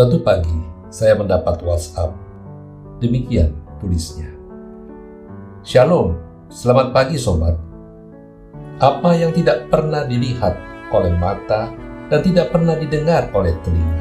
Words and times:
Suatu 0.00 0.16
pagi, 0.24 0.56
saya 0.88 1.12
mendapat 1.12 1.60
WhatsApp. 1.60 2.16
Demikian 3.04 3.52
tulisnya. 3.84 4.32
Shalom, 5.60 6.16
selamat 6.48 6.96
pagi 6.96 7.20
sobat. 7.20 7.52
Apa 8.80 9.12
yang 9.12 9.36
tidak 9.36 9.68
pernah 9.68 10.08
dilihat 10.08 10.56
oleh 10.88 11.12
mata 11.20 11.68
dan 12.08 12.24
tidak 12.24 12.48
pernah 12.48 12.80
didengar 12.80 13.28
oleh 13.36 13.52
telinga, 13.60 14.00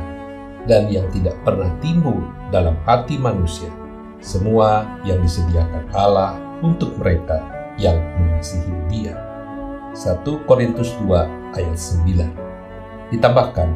dan 0.71 0.87
yang 0.87 1.03
tidak 1.11 1.35
pernah 1.43 1.67
timbul 1.83 2.23
dalam 2.47 2.79
hati 2.87 3.19
manusia, 3.19 3.67
semua 4.23 4.87
yang 5.03 5.19
disediakan 5.19 5.83
Allah 5.91 6.39
untuk 6.63 6.95
mereka 6.95 7.43
yang 7.75 7.99
mengasihi 8.23 8.71
Dia. 8.87 9.19
1 9.91 10.23
Korintus 10.47 10.95
2 11.03 11.59
ayat 11.59 11.75
9. 11.75 13.11
Ditambahkan, 13.11 13.67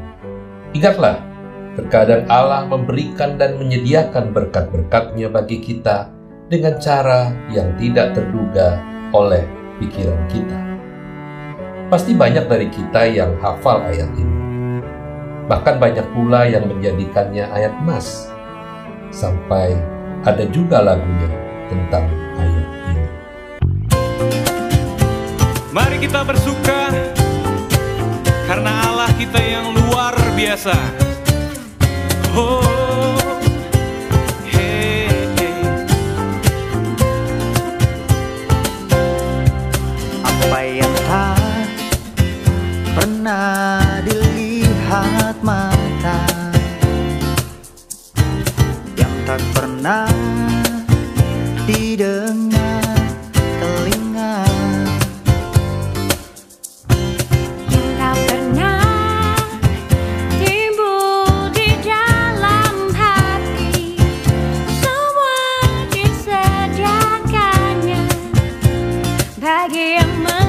ingatlah 0.72 1.33
Terkadang 1.74 2.30
Allah 2.30 2.70
memberikan 2.70 3.34
dan 3.42 3.58
menyediakan 3.58 4.30
berkat-berkatnya 4.30 5.26
bagi 5.34 5.58
kita 5.58 6.06
dengan 6.46 6.78
cara 6.78 7.34
yang 7.50 7.74
tidak 7.82 8.14
terduga 8.14 8.78
oleh 9.10 9.42
pikiran 9.82 10.22
kita. 10.30 10.60
Pasti 11.90 12.14
banyak 12.14 12.46
dari 12.46 12.70
kita 12.70 13.10
yang 13.10 13.34
hafal 13.42 13.82
ayat 13.90 14.06
ini. 14.14 14.38
Bahkan 15.50 15.82
banyak 15.82 16.06
pula 16.14 16.46
yang 16.46 16.70
menjadikannya 16.70 17.50
ayat 17.50 17.74
emas. 17.82 18.30
Sampai 19.10 19.74
ada 20.22 20.46
juga 20.54 20.78
lagunya 20.78 21.30
tentang 21.74 22.06
ayat 22.38 22.70
ini. 22.70 23.06
Mari 25.74 25.98
kita 25.98 26.22
bersuka 26.22 26.94
karena 28.46 28.72
Allah 28.94 29.10
kita 29.18 29.42
yang 29.42 29.74
luar 29.74 30.14
biasa. 30.38 31.03
Apa 32.34 32.42
yang 40.66 40.96
tak 41.06 41.38
pernah 42.98 43.86
dilihat 44.02 45.38
mata? 45.46 46.26
Yang 48.98 49.14
tak 49.30 49.42
pernah 49.54 50.10
didengar 51.70 53.03
packing 69.44 70.24
my 70.24 70.43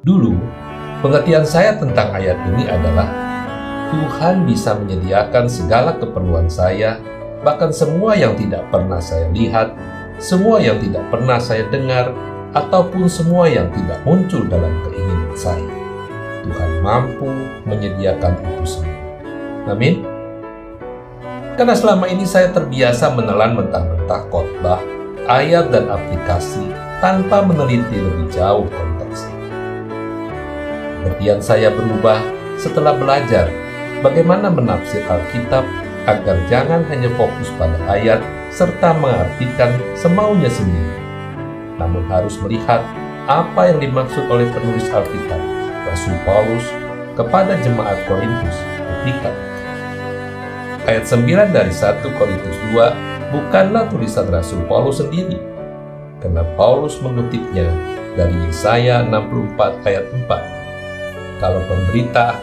Dulu, 0.00 0.32
pengertian 1.04 1.44
saya 1.44 1.76
tentang 1.76 2.08
ayat 2.16 2.40
ini 2.48 2.64
adalah 2.64 3.04
Tuhan 3.92 4.48
bisa 4.48 4.72
menyediakan 4.72 5.44
segala 5.44 5.92
keperluan 6.00 6.48
saya, 6.48 6.96
bahkan 7.44 7.68
semua 7.68 8.16
yang 8.16 8.32
tidak 8.32 8.64
pernah 8.72 8.96
saya 8.96 9.28
lihat, 9.28 9.76
semua 10.16 10.56
yang 10.56 10.80
tidak 10.80 11.04
pernah 11.12 11.36
saya 11.36 11.68
dengar, 11.68 12.16
ataupun 12.56 13.12
semua 13.12 13.44
yang 13.52 13.68
tidak 13.76 14.00
muncul 14.08 14.40
dalam 14.48 14.72
keinginan 14.88 15.36
saya. 15.36 15.68
Tuhan 16.48 16.70
mampu 16.80 17.28
menyediakan 17.68 18.40
itu 18.40 18.80
semua. 18.80 18.96
Amin. 19.68 20.00
Karena 21.60 21.76
selama 21.76 22.08
ini 22.08 22.24
saya 22.24 22.48
terbiasa 22.48 23.12
menelan 23.12 23.52
mentah-mentah 23.52 24.22
khotbah, 24.32 24.80
ayat 25.28 25.68
dan 25.68 25.92
aplikasi 25.92 26.72
tanpa 27.04 27.44
meneliti 27.44 28.00
lebih 28.00 28.32
jauh 28.32 28.64
Pengertian 31.00 31.40
saya 31.40 31.72
berubah 31.72 32.20
setelah 32.60 32.92
belajar 32.92 33.48
bagaimana 34.04 34.52
menafsir 34.52 35.00
Alkitab 35.08 35.64
agar 36.04 36.36
jangan 36.52 36.84
hanya 36.92 37.08
fokus 37.16 37.48
pada 37.56 37.80
ayat 37.88 38.20
serta 38.52 38.92
mengartikan 39.00 39.72
semaunya 39.96 40.52
sendiri, 40.52 41.00
namun 41.80 42.04
harus 42.12 42.36
melihat 42.44 42.84
apa 43.24 43.72
yang 43.72 43.80
dimaksud 43.80 44.28
oleh 44.28 44.44
penulis 44.52 44.92
Alkitab, 44.92 45.40
Rasul 45.88 46.20
Paulus, 46.28 46.68
kepada 47.16 47.56
jemaat 47.64 47.96
Korintus 48.04 48.56
ketika 49.00 49.32
Ayat 50.84 51.08
9 51.08 51.56
dari 51.56 51.72
1 51.72 52.04
Korintus 52.20 52.56
2 52.76 53.32
bukanlah 53.32 53.88
tulisan 53.88 54.28
Rasul 54.28 54.60
Paulus 54.68 55.00
sendiri, 55.00 55.40
karena 56.20 56.44
Paulus 56.60 57.00
mengutipnya 57.00 57.72
dari 58.20 58.36
Yesaya 58.44 59.00
64 59.08 59.88
ayat 59.88 60.04
4 60.28 60.59
kalau 61.40 61.64
pemberita 61.64 62.36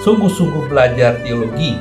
sungguh-sungguh 0.00 0.70
belajar 0.70 1.18
teologi, 1.26 1.76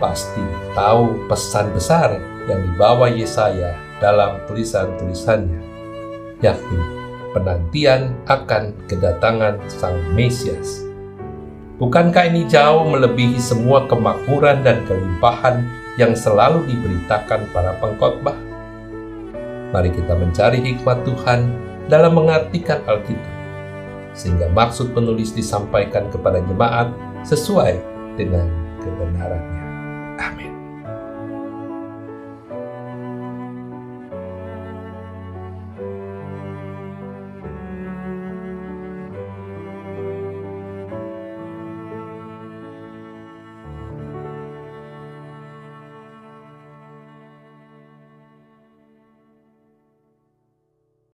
pasti 0.00 0.40
tahu 0.72 1.28
pesan 1.28 1.70
besar 1.76 2.16
yang 2.48 2.64
dibawa 2.64 3.12
Yesaya 3.12 3.76
dalam 4.00 4.40
tulisan-tulisannya, 4.48 5.60
yakni 6.40 6.80
penantian 7.36 8.16
akan 8.24 8.72
kedatangan 8.88 9.60
Sang 9.68 10.00
Mesias. 10.16 10.86
Bukankah 11.76 12.30
ini 12.30 12.46
jauh 12.46 12.86
melebihi 12.86 13.36
semua 13.42 13.84
kemakmuran 13.90 14.62
dan 14.62 14.86
kelimpahan 14.86 15.66
yang 15.98 16.14
selalu 16.14 16.62
diberitakan 16.70 17.50
para 17.50 17.74
pengkhotbah? 17.82 18.38
Mari 19.74 19.90
kita 19.90 20.14
mencari 20.14 20.62
hikmat 20.62 21.02
Tuhan 21.02 21.50
dalam 21.90 22.14
mengartikan 22.14 22.78
Alkitab 22.86 23.33
sehingga 24.14 24.48
maksud 24.54 24.94
penulis 24.94 25.34
disampaikan 25.34 26.08
kepada 26.08 26.40
jemaat 26.46 26.94
sesuai 27.26 27.82
dengan 28.14 28.46
kebenarannya. 28.80 29.63